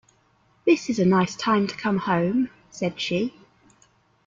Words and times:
“This 0.65 0.89
is 0.89 0.97
a 0.97 1.05
nice 1.05 1.35
time 1.35 1.67
to 1.67 1.75
come 1.77 1.99
home,” 1.99 2.49
said 2.71 2.99
she. 2.99 3.35